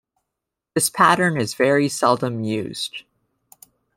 This 0.73 0.89
pattern 0.89 1.39
is 1.39 1.53
very 1.53 1.87
seldom 1.87 2.43
used. 2.43 3.03